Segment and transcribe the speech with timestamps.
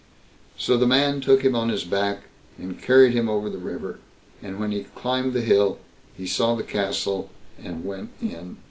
[0.57, 2.21] So the man took him on his back
[2.57, 3.99] and carried him over the river;
[4.41, 5.77] and when he climbed the hill,
[6.17, 7.29] he saw the castle,
[7.63, 8.57] and went in.